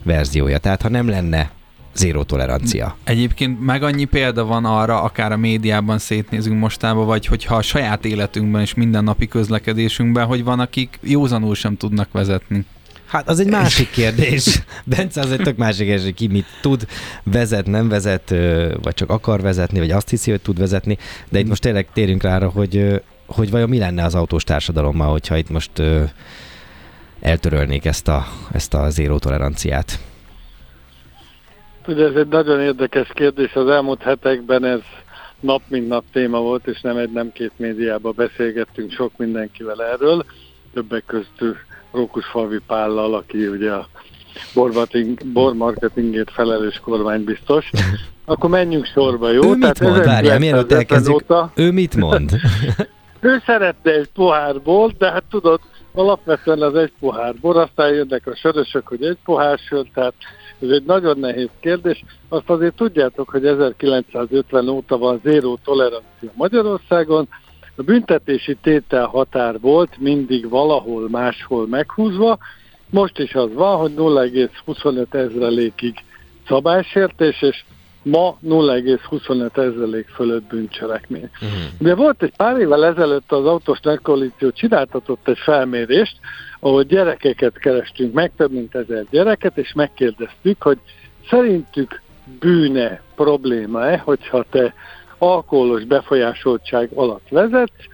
[0.02, 0.58] verziója.
[0.58, 1.50] Tehát ha nem lenne
[1.94, 2.96] zéró tolerancia.
[3.04, 8.04] Egyébként meg annyi példa van arra, akár a médiában szétnézünk mostában, vagy hogyha a saját
[8.04, 12.64] életünkben és mindennapi közlekedésünkben, hogy van, akik józanul sem tudnak vezetni.
[13.06, 14.62] Hát az egy másik kérdés.
[14.84, 16.86] Bence az egy tök másik kérdés, hogy ki mit tud,
[17.22, 18.34] vezet, nem vezet,
[18.82, 20.98] vagy csak akar vezetni, vagy azt hiszi, hogy tud vezetni.
[21.28, 25.10] De itt most tényleg térünk rá arra, hogy hogy vajon mi lenne az autós társadalommal,
[25.10, 26.02] hogyha itt most ö,
[27.20, 29.98] eltörölnék ezt a, ezt a zéró toleranciát?
[31.86, 33.52] Ugye ez egy nagyon érdekes kérdés.
[33.54, 34.80] Az elmúlt hetekben ez
[35.40, 40.24] nap mint nap téma volt, és nem egy, nem két médiában beszélgettünk sok mindenkivel erről.
[40.72, 41.56] Többek köztük
[42.32, 43.88] Falvi Pállal, aki ugye a
[45.32, 47.70] bormarketingért felelős kormánybiztos.
[48.24, 49.42] Akkor menjünk sorba, jó?
[49.42, 50.04] Ő mit mond?
[50.04, 51.50] Várjál, mielőtt elkezdjük, óta...
[51.54, 52.30] ő mit mond?
[53.24, 55.60] Ő szeretne egy pohár bor, de hát tudod,
[55.94, 60.14] alapvetően az egy pohár bor, aztán jönnek a sörösök, hogy egy pohár sör, tehát
[60.62, 62.04] Ez egy nagyon nehéz kérdés.
[62.28, 67.28] Azt azért tudjátok, hogy 1950 óta van zéró tolerancia Magyarországon.
[67.76, 72.38] A büntetési tétel határ volt mindig valahol máshol meghúzva.
[72.90, 75.94] Most is az van, hogy 0,25 ezrelékig
[76.46, 77.64] szabálysértés, és
[78.04, 81.30] ma 0,25 ezrelék fölött bűncselekmény.
[81.34, 81.58] Uh-huh.
[81.78, 86.16] De volt egy pár évvel ezelőtt az autós koalíció csináltatott egy felmérést,
[86.60, 90.78] ahol gyerekeket kerestünk meg, több mint ezer gyereket, és megkérdeztük, hogy
[91.30, 92.02] szerintük
[92.40, 94.74] bűne, probléma-e, hogyha te
[95.18, 97.84] alkoholos befolyásoltság alatt vezetsz,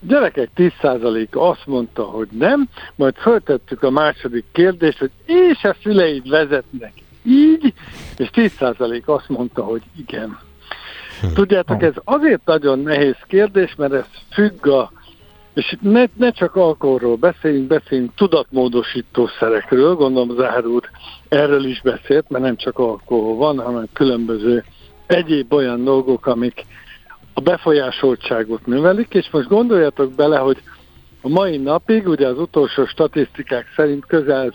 [0.00, 6.28] gyerekek 10%-a azt mondta, hogy nem, majd föltettük a második kérdést, hogy és a szüleid
[6.28, 6.92] vezetnek
[7.26, 7.72] így,
[8.16, 10.38] és 10% azt mondta, hogy igen.
[11.20, 11.26] Hm.
[11.34, 14.90] Tudjátok, ez azért nagyon nehéz kérdés, mert ez függ a
[15.56, 20.82] és ne, ne csak alkoholról beszéljünk, beszéljünk tudatmódosítószerekről, gondolom Zahár úr
[21.28, 24.64] erről is beszélt, mert nem csak alkohol van, hanem különböző
[25.06, 26.64] egyéb olyan dolgok, amik
[27.34, 30.62] a befolyásoltságot növelik, és most gondoljatok bele, hogy
[31.22, 34.52] a mai napig, ugye az utolsó statisztikák szerint közel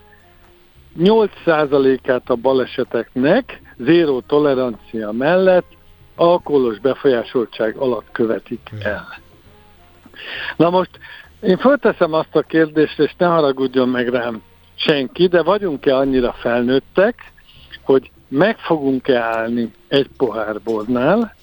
[1.00, 5.68] 8%-át a baleseteknek zéró tolerancia mellett
[6.16, 9.20] alkoholos befolyásoltság alatt követik el.
[10.58, 10.90] Na most
[11.42, 14.42] én fölteszem azt a kérdést, és ne haragudjon meg rám
[14.76, 17.32] senki, de vagyunk-e annyira felnőttek,
[17.84, 21.36] hogy meg fogunk-e állni egy pohár bornál,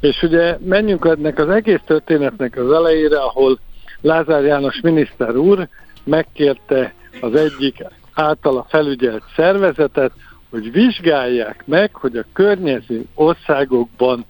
[0.00, 3.58] és ugye menjünk ennek az egész történetnek az elejére, ahol
[4.00, 5.68] Lázár János miniszter úr
[6.04, 7.84] megkérte az egyik
[8.16, 10.12] általa felügyelt szervezetet,
[10.50, 14.26] hogy vizsgálják meg, hogy a környező országokban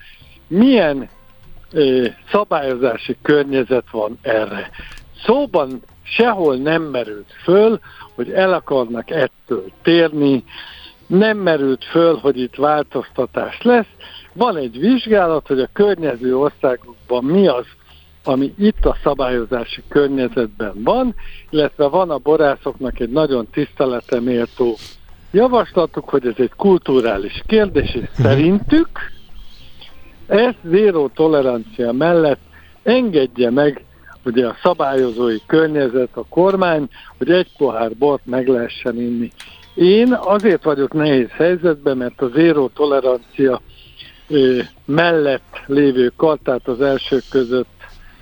[0.47, 1.09] milyen
[2.31, 4.71] szabályozási környezet van erre.
[5.25, 7.81] Szóban sehol nem merült föl,
[8.15, 10.45] hogy el akarnak ettől térni,
[11.07, 13.87] nem merült föl, hogy itt változtatás lesz.
[14.33, 17.67] Van egy vizsgálat, hogy a környező országokban mi az,
[18.27, 21.15] ami itt a szabályozási környezetben van,
[21.51, 24.77] illetve van a borászoknak egy nagyon tiszteleteméltó
[25.31, 28.23] javaslatuk, hogy ez egy kulturális kérdés, és mhm.
[28.23, 28.89] szerintük
[30.27, 32.41] ezt zéró tolerancia mellett
[32.83, 33.85] engedje meg
[34.25, 39.31] ugye a szabályozói környezet, a kormány, hogy egy pohár bort meg lehessen inni.
[39.75, 43.61] Én azért vagyok nehéz helyzetben, mert a zéró tolerancia
[44.85, 47.76] mellett lévő kartát az elsők között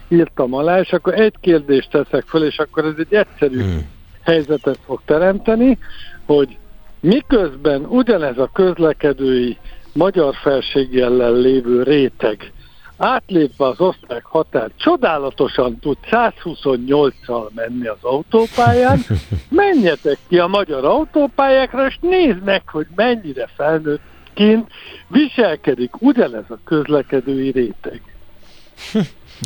[0.09, 3.89] írtam alá, és akkor egy kérdést teszek föl, és akkor ez egy egyszerű hmm.
[4.23, 5.79] helyzetet fog teremteni,
[6.27, 6.57] hogy
[7.01, 9.57] miközben ugyanez a közlekedői
[9.93, 12.53] magyar felségjellel lévő réteg
[12.97, 18.99] átlépve az osztrák határ codálatosan tud 128-al menni az autópályán,
[19.49, 24.71] menjetek ki a magyar autópályákra, és nézd meg, hogy mennyire felnőttként
[25.09, 28.03] viselkedik ugyanez a közlekedői réteg.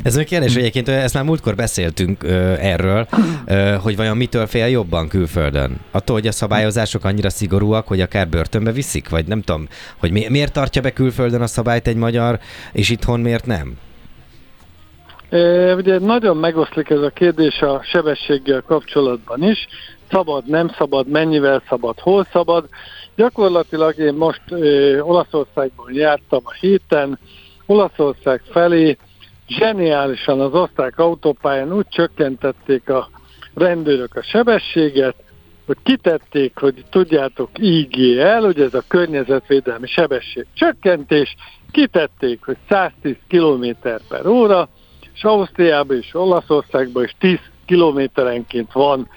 [0.02, 3.06] Ez egy kérdés, hogy egyébként ezt már múltkor beszéltünk ö, erről,
[3.46, 5.80] ö, hogy vajon mitől fél jobban külföldön?
[5.90, 9.08] Attól, hogy a szabályozások annyira szigorúak, hogy akár börtönbe viszik?
[9.08, 12.38] Vagy nem tudom, hogy mi, miért tartja be külföldön a szabályt egy magyar,
[12.72, 13.78] és itthon miért nem?
[15.28, 19.66] E, ugye nagyon megoszlik ez a kérdés a sebességgel kapcsolatban is.
[20.10, 22.68] Szabad, nem szabad, mennyivel szabad, hol szabad.
[23.16, 24.56] Gyakorlatilag én most e,
[25.02, 27.18] Olaszországban jártam a héten,
[27.66, 28.96] Olaszország felé
[29.48, 33.08] zseniálisan az osztrák autópályán úgy csökkentették a
[33.54, 35.14] rendőrök a sebességet,
[35.66, 41.37] hogy kitették, hogy tudjátok IGL, ugye ez a környezetvédelmi sebesség csökkentés,
[41.70, 43.66] kitették, hogy 110 km
[44.08, 44.68] per óra,
[45.14, 49.08] és Ausztriában és Olaszországban is 10 kilométerenként van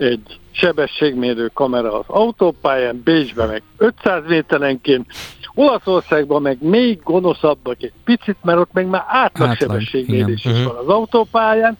[0.00, 5.06] egy sebességmérő kamera az autópályán, Bécsben meg 500 méterenként,
[5.54, 11.78] Olaszországban meg még gonoszabbak egy picit, mert ott meg már átlagsebességmérés is van az autópályán,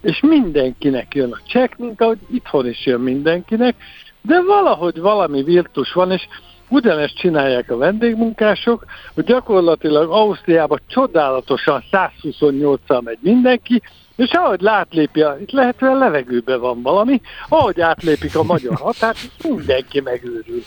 [0.00, 3.76] és mindenkinek jön a csekk, mint ahogy itthon is jön mindenkinek,
[4.22, 6.26] de valahogy valami virtus van, és
[6.68, 13.82] ugyanezt csinálják a vendégmunkások, hogy gyakorlatilag Ausztriában csodálatosan 128-al megy mindenki,
[14.16, 20.00] és ahogy látlépi, a, itt lehetően levegőben van valami, ahogy átlépik a magyar határt, mindenki
[20.00, 20.62] megőrül.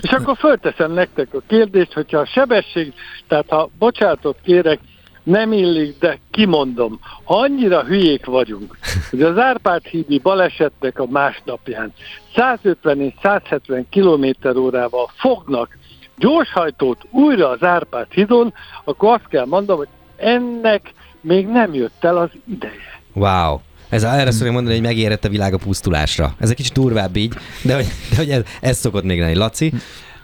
[0.00, 2.94] És akkor fölteszem nektek a kérdést, hogyha a sebesség,
[3.28, 4.78] tehát ha bocsátot kérek,
[5.22, 8.78] nem illik, de kimondom, ha annyira hülyék vagyunk,
[9.10, 11.92] hogy az Árpád hídi balesetnek a másnapján
[12.34, 15.78] 150 és 170 km órával fognak
[16.18, 20.92] gyorshajtót újra az Árpád hídon, akkor azt kell mondom, hogy ennek
[21.26, 23.00] még nem jött el az ideje.
[23.12, 23.60] Wow.
[23.88, 26.34] Ez a, erre szoktam mondani, hogy megérett a világ a pusztulásra.
[26.38, 29.34] Ez egy kicsit durvább így, de hogy, de hogy ez, ez szokott még lenni.
[29.34, 29.72] Laci?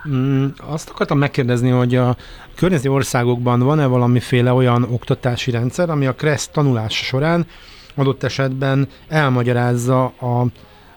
[0.09, 2.17] Mm, azt akartam megkérdezni, hogy a
[2.55, 7.47] környező országokban van-e valamiféle olyan oktatási rendszer, ami a KRESZ tanulás során
[7.95, 10.47] adott esetben elmagyarázza a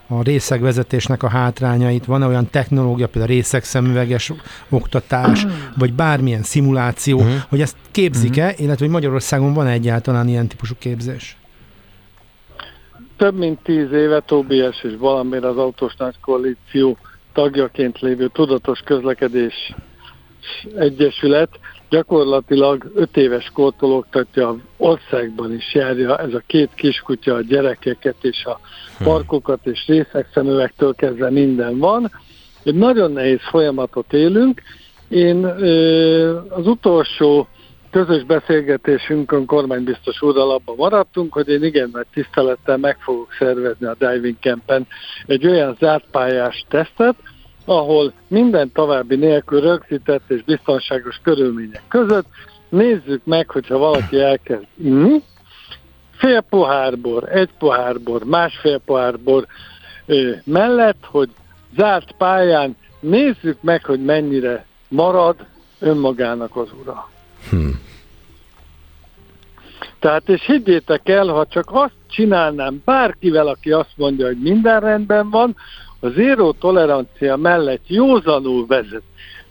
[0.08, 4.32] a részegvezetésnek a hátrányait, van-e olyan technológia, például részegszemüveges
[4.68, 5.46] oktatás,
[5.78, 7.34] vagy bármilyen szimuláció, uh-huh.
[7.48, 8.60] hogy ezt képzik-e, uh-huh.
[8.60, 11.36] illetve hogy Magyarországon van egyáltalán ilyen típusú képzés?
[13.16, 16.98] Több mint tíz éve Tobias és valamire az Autós Nagy Koalíció
[17.32, 19.74] tagjaként lévő Tudatos Közlekedés
[20.76, 21.50] Egyesület
[21.90, 28.44] gyakorlatilag öt éves kortól oktatja, országban is járja ez a két kiskutya a gyerekeket és
[28.44, 28.60] a
[28.98, 29.04] hm.
[29.04, 32.10] parkokat és részegszemüvektől kezdve minden van.
[32.62, 34.62] Egy nagyon nehéz folyamatot élünk.
[35.08, 35.44] Én
[36.48, 37.48] az utolsó
[37.90, 43.96] közös beszélgetésünkön kormánybiztos úrral abban maradtunk, hogy én igen nagy tisztelettel meg fogok szervezni a
[43.98, 44.86] Diving Campen
[45.26, 47.14] egy olyan zártpályás tesztet,
[47.66, 52.26] ahol minden további nélkül rögzített és biztonságos körülmények között
[52.68, 55.22] nézzük meg, hogyha valaki elkezd inni,
[56.10, 59.46] fél pohárból, egy pohárból, másfél pohárból
[60.06, 61.28] ö, mellett, hogy
[61.76, 65.36] zárt pályán nézzük meg, hogy mennyire marad
[65.78, 67.10] önmagának az ura.
[67.50, 67.84] Hmm.
[69.98, 75.30] Tehát, és higgyétek el, ha csak azt csinálnám bárkivel, aki azt mondja, hogy minden rendben
[75.30, 75.56] van,
[76.06, 79.02] a zéró tolerancia mellett józanul vezet,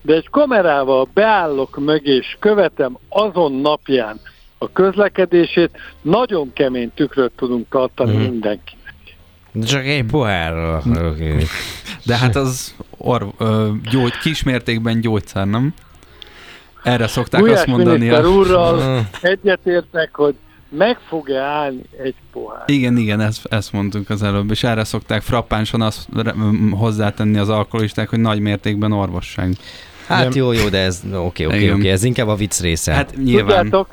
[0.01, 4.19] de egy kamerával beállok mögé és követem azon napján
[4.57, 8.19] a közlekedését, nagyon kemény tükröt tudunk tartani mm.
[8.19, 8.93] mindenkinek.
[9.51, 10.81] De csak egy pohárra.
[12.05, 15.73] De hát az or, ö, gyógy, kismértékben gyógyszer, nem?
[16.83, 18.09] Erre szokták Gulyás azt mondani.
[18.09, 18.29] A...
[18.29, 20.35] úrral egyetértek, hogy
[20.77, 22.63] meg fog-e állni egy pohár.
[22.65, 26.07] Igen, igen, ezt, ezt mondtunk az előbb, és erre szokták frappánsan azt
[26.71, 29.53] hozzátenni az alkoholisták, hogy nagy mértékben orvosság.
[30.07, 32.93] Hát jó, jó, de ez oké, oké, oké, ez inkább a vicc része.
[32.93, 33.63] Hát nyilván.
[33.63, 33.87] Tudjátok,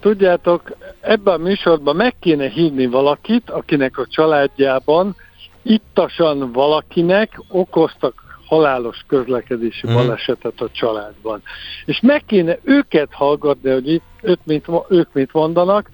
[0.00, 5.16] tudjátok, ebben a műsorban meg kéne hívni valakit, akinek a családjában
[5.62, 8.21] ittasan valakinek okoztak
[8.52, 9.94] halálos közlekedési hmm.
[9.94, 11.42] balesetet a családban.
[11.84, 15.88] És meg kéne őket hallgatni, hogy itt ők mit, ők mit mondanak,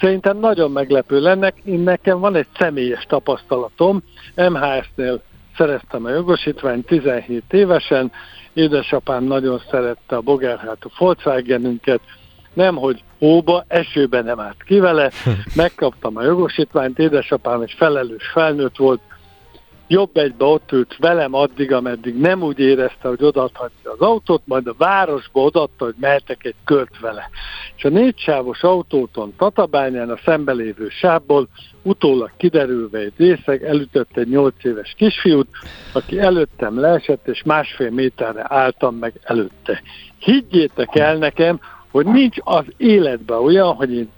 [0.00, 1.52] Szerintem nagyon meglepő lenne.
[1.64, 4.02] Én nekem van egy személyes tapasztalatom.
[4.34, 5.22] MHS-nél
[5.56, 8.12] szereztem a jogosítványt 17 évesen.
[8.52, 12.00] Édesapám nagyon szerette a bogerhátú Volkswagenünket.
[12.52, 15.10] Nem, hogy hóba, esőben nem állt ki vele.
[15.54, 19.00] Megkaptam a jogosítványt, édesapám egy felelős felnőtt volt,
[19.90, 24.66] jobb egybe ott ült velem addig, ameddig nem úgy érezte, hogy odaadhatja az autót, majd
[24.66, 27.30] a városba odaadta, hogy mehetek egy kört vele.
[27.76, 31.48] És a négysávos autóton Tatabányán a szembelévő sávból
[31.82, 35.48] utólag kiderülve egy részeg elütött egy nyolc éves kisfiút,
[35.92, 39.82] aki előttem leesett, és másfél méterre álltam meg előtte.
[40.18, 44.08] Higgyétek el nekem, hogy nincs az életben olyan, hogy én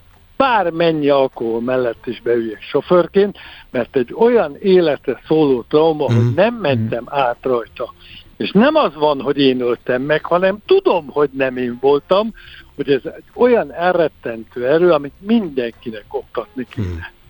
[0.43, 3.37] bármennyi alkohol mellett is beüljek sofőrként,
[3.71, 6.15] mert egy olyan életre szóló trauma, mm.
[6.15, 6.35] hogy mhm.
[6.35, 7.17] nem mentem mm.
[7.17, 7.93] át rajta.
[8.37, 12.33] És nem az van, hogy én öltem meg, hanem tudom, hogy nem én voltam,
[12.75, 16.87] hogy ez egy olyan elrettentő erő, amit mindenkinek oktatni kéne.
[16.87, 17.21] Mm.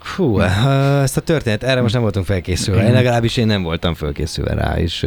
[0.00, 2.86] Fú, ezt a történet, erre most nem voltunk felkészülve.
[2.86, 5.06] Én legalábbis én nem voltam felkészülve rá, és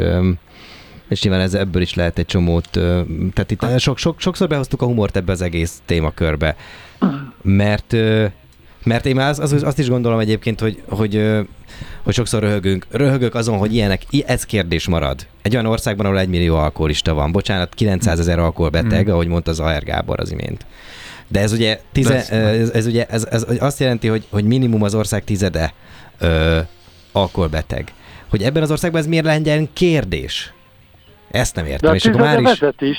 [1.10, 2.70] és nyilván ez, ebből is lehet egy csomót,
[3.34, 6.56] tehát itt sok, sok, sokszor behoztuk a humort ebbe az egész témakörbe,
[7.42, 7.96] mert
[8.88, 11.32] mert én az, az, azt is gondolom egyébként, hogy, hogy,
[12.04, 12.86] hogy sokszor röhögünk.
[12.92, 15.28] Röhögök azon, hogy ilyenek, ez kérdés marad.
[15.42, 17.32] Egy olyan országban, ahol egy millió alkoholista van.
[17.32, 19.12] Bocsánat, 900 ezer alkoholbeteg, mm.
[19.12, 20.66] ahogy mondta az AR Gábor az imént.
[21.28, 24.96] De ez ugye, tize, ez, ez, ugye ez, ez azt jelenti, hogy, hogy minimum az
[24.96, 25.74] ország tizede
[26.18, 26.60] ö,
[27.12, 27.94] alkoholbeteg.
[28.30, 30.54] Hogy ebben az országban ez miért legyen kérdés?
[31.32, 31.80] Ezt nem értem.
[31.80, 32.46] De a és akkor már is...
[32.46, 32.98] vezet is.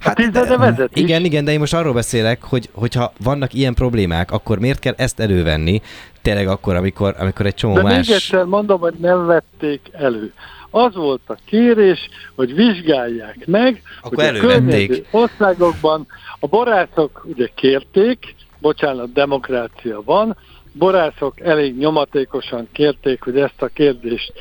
[0.00, 1.26] Hát, de, vezet igen, is.
[1.26, 5.20] igen, de én most arról beszélek, hogy hogyha vannak ilyen problémák, akkor miért kell ezt
[5.20, 5.82] elővenni,
[6.22, 8.06] tényleg akkor, amikor, amikor egy csomó de más...
[8.06, 10.32] még egyszer mondom, hogy nem vették elő.
[10.70, 15.06] Az volt a kérés, hogy vizsgálják meg, akkor hogy elővették.
[15.10, 16.06] a országokban
[16.40, 20.36] a borászok ugye kérték, bocsánat, demokrácia van,
[20.72, 24.32] borászok elég nyomatékosan kérték, hogy ezt a kérdést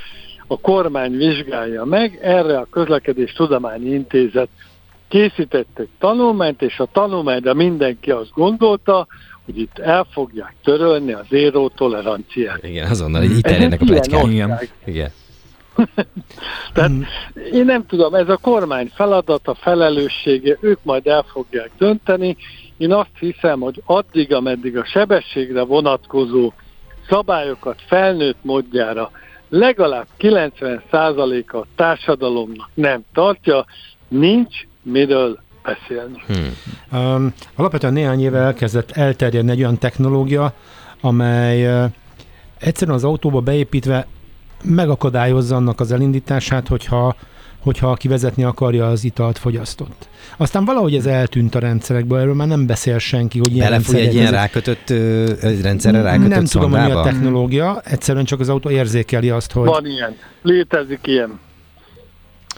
[0.47, 4.49] a kormány vizsgálja meg, erre a Közlekedés Tudományi Intézet
[5.07, 9.07] készített egy tanulmányt, és a tanulmányra mindenki azt gondolta,
[9.45, 12.63] hogy itt el fogják törölni az éró toleranciát.
[12.63, 14.25] Igen, azonnal így terjednek a plegykák.
[14.25, 14.59] Igen.
[14.85, 15.11] Igen.
[16.73, 16.91] Tehát
[17.51, 22.37] én nem tudom, ez a kormány feladata, felelőssége, ők majd el fogják dönteni.
[22.77, 26.53] Én azt hiszem, hogy addig, ameddig a sebességre vonatkozó
[27.09, 29.11] szabályokat felnőtt módjára
[29.53, 33.65] legalább 90%-a a társadalomnak nem tartja,
[34.07, 36.23] nincs miről beszélni.
[36.27, 36.99] Hmm.
[36.99, 40.53] Um, alapvetően néhány éve elkezdett elterjedni egy olyan technológia,
[41.01, 41.91] amely uh,
[42.59, 44.07] egyszerűen az autóba beépítve
[44.63, 47.15] megakadályozza annak az elindítását, hogyha
[47.63, 50.07] hogyha aki vezetni akarja, az italt fogyasztott.
[50.37, 54.13] Aztán valahogy ez eltűnt a rendszerekből, erről már nem beszél senki, hogy ilyen Belefúj egy
[54.13, 54.89] ilyen rákötött
[55.41, 59.51] egy rendszerre rákötött Nem tudom, hogy mi a technológia, egyszerűen csak az autó érzékeli azt,
[59.51, 59.65] hogy...
[59.65, 61.39] Van ilyen, létezik ilyen.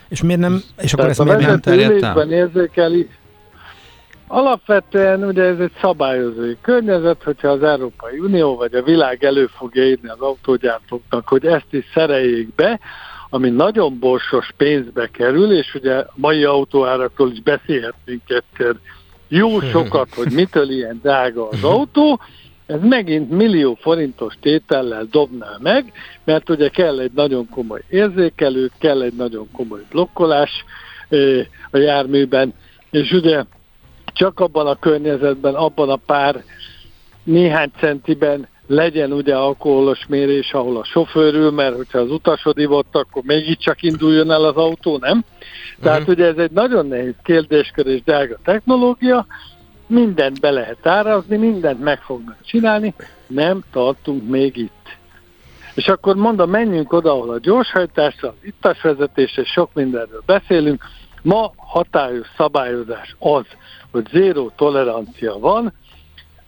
[0.09, 2.31] És miért nem, és akkor ezt miért nem terjedtem?
[2.31, 3.07] érzékeli,
[4.27, 9.87] Alapvetően ugye ez egy szabályozói környezet, hogyha az Európai Unió vagy a világ elő fogja
[9.87, 12.79] írni az autógyártóknak, hogy ezt is szereljék be,
[13.35, 18.75] ami nagyon borsos pénzbe kerül, és ugye mai autóárakról is beszélhetnénk egyszer
[19.27, 22.19] jó sokat, hogy mitől ilyen drága az autó,
[22.65, 25.91] ez megint millió forintos tétellel dobná meg,
[26.23, 30.51] mert ugye kell egy nagyon komoly érzékelő, kell egy nagyon komoly blokkolás
[31.71, 32.53] a járműben,
[32.89, 33.43] és ugye
[34.05, 36.43] csak abban a környezetben, abban a pár
[37.23, 42.95] néhány centiben legyen ugye alkoholos mérés, ahol a sofőr ül, mert hogyha az utasod ivott,
[42.95, 45.23] akkor mégiscsak induljon el az autó, nem?
[45.81, 46.15] Tehát uh-huh.
[46.15, 49.25] ugye ez egy nagyon nehéz kérdéskör és drága technológia,
[49.87, 52.93] mindent be lehet árazni, mindent meg fognak csinálni,
[53.27, 54.97] nem tartunk még itt.
[55.75, 60.83] És akkor mondom, menjünk oda, ahol a gyorshajtásra, az ittasvezetés és sok mindenről beszélünk.
[61.21, 63.45] Ma hatályos szabályozás az,
[63.91, 65.73] hogy zéró tolerancia van,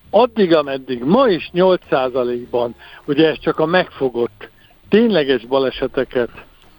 [0.10, 4.50] addig, ameddig ma is 8%-ban, ugye ez csak a megfogott
[4.90, 6.30] tényleges baleseteket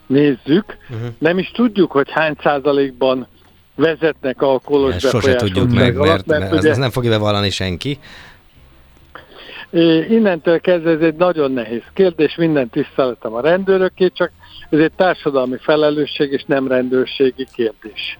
[0.07, 1.09] nézzük, uh-huh.
[1.19, 3.27] nem is tudjuk, hogy hány százalékban
[3.75, 7.99] vezetnek alkoholos Ezt sose tudjuk meg, alatt, mert, mert ugye, ez nem fogja bevallani senki.
[10.09, 14.31] Innentől kezdve ez egy nagyon nehéz kérdés, minden tiszteletem a rendőröké, csak
[14.71, 18.19] ez egy társadalmi felelősség és nem rendőrségi kérdés.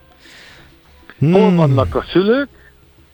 [1.19, 1.31] Hmm.
[1.31, 2.49] Hol vannak a szülők,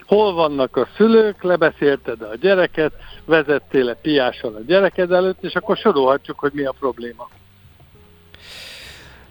[0.06, 2.92] hol vannak a szülők, lebeszélted a gyereket,
[3.26, 7.30] vezettél-e piással a gyereked előtt, és akkor sorolhatjuk, hogy mi a probléma.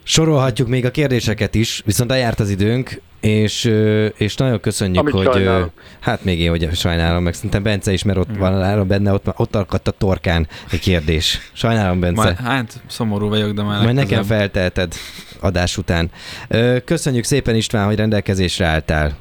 [0.03, 3.71] Sorolhatjuk még a kérdéseket is, viszont eljárt az időnk, és,
[4.15, 5.71] és nagyon köszönjük, Amit hogy sajnálom.
[5.99, 8.39] hát még én, hogy sajnálom, meg szerintem Bence is, mert ott mm.
[8.39, 11.51] van benne, ott, ott akadt a torkán egy kérdés.
[11.53, 12.23] Sajnálom, Bence.
[12.23, 14.93] Majd, hát szomorú vagyok, de már Majd nekem feltelted
[15.39, 16.11] adás után.
[16.85, 19.17] Köszönjük szépen István, hogy rendelkezésre álltál.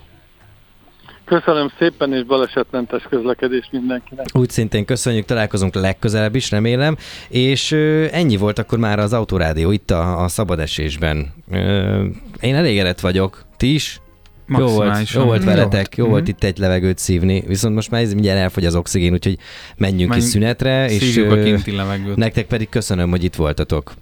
[1.25, 4.27] Köszönöm szépen, és balesetmentes közlekedés mindenkinek.
[4.33, 6.97] Úgy szintén köszönjük, találkozunk legközelebb is, remélem.
[7.29, 11.33] És ö, ennyi volt akkor már az Autorádió itt a, a szabad esésben.
[11.51, 12.05] Ö,
[12.41, 13.45] én elégedett vagyok.
[13.57, 14.01] Ti is?
[14.49, 16.31] Jó volt, jó volt veletek, jó, jó volt mhm.
[16.31, 19.39] itt egy levegőt szívni, viszont most már ez mindjárt elfogy az oxigén, úgyhogy
[19.77, 22.17] menjünk Menj, is szünetre, és a kinti levegőt.
[22.17, 23.93] nektek pedig köszönöm, hogy itt voltatok.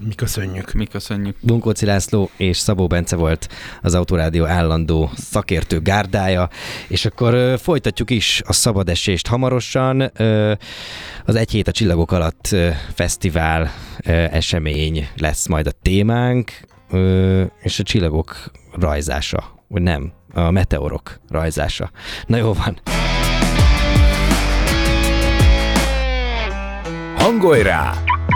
[0.00, 0.72] Mi köszönjük.
[0.72, 1.36] Mi köszönjük.
[1.40, 3.48] Bunkóci László és Szabó Bence volt
[3.82, 6.48] az Autorádió állandó szakértő gárdája,
[6.88, 10.10] és akkor ö, folytatjuk is a szabad esést hamarosan.
[10.16, 10.52] Ö,
[11.24, 13.72] az Egy hét a csillagok alatt ö, fesztivál
[14.06, 16.52] ö, esemény lesz majd a témánk,
[16.90, 21.90] ö, és a csillagok rajzása, vagy nem, a meteorok rajzása.
[22.26, 22.80] Na jó van.
[27.16, 27.94] Hangolj rá!